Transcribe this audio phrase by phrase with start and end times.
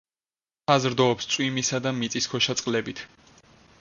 [0.69, 3.05] საზრდოობს წვიმისა და მიწისქვეშა წყლებით.